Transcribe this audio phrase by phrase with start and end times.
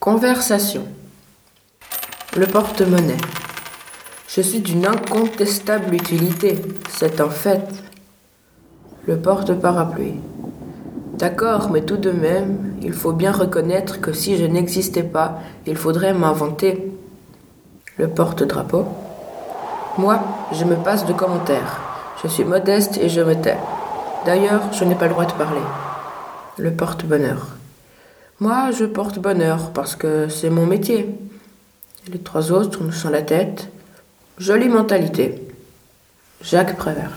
[0.00, 0.84] Conversation.
[2.34, 3.20] Le porte-monnaie.
[4.28, 6.58] Je suis d'une incontestable utilité,
[6.88, 7.68] c'est un fait.
[9.06, 10.14] Le porte-parapluie.
[11.18, 15.76] D'accord, mais tout de même, il faut bien reconnaître que si je n'existais pas, il
[15.76, 16.90] faudrait m'inventer.
[17.98, 18.86] Le porte-drapeau.
[19.98, 20.18] Moi,
[20.52, 21.78] je me passe de commentaires.
[22.22, 23.58] Je suis modeste et je me tais.
[24.24, 25.60] D'ailleurs, je n'ai pas le droit de parler.
[26.56, 27.48] Le porte-bonheur.
[28.40, 31.14] Moi, je porte bonheur parce que c'est mon métier.
[32.10, 33.68] Les trois autres nous sont la tête.
[34.38, 35.46] Jolie mentalité.
[36.40, 37.12] Jacques Prévert.